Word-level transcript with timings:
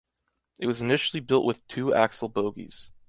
It 0.57 0.65
was 0.65 0.81
initially 0.81 1.19
built 1.19 1.45
with 1.45 1.67
two-axle 1.67 2.29
bogies. 2.29 2.89